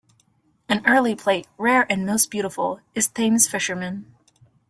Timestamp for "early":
0.87-1.13